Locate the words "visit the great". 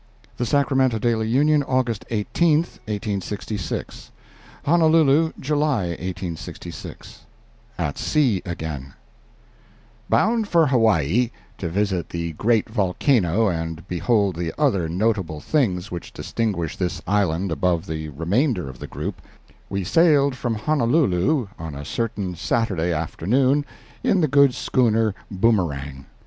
11.69-12.67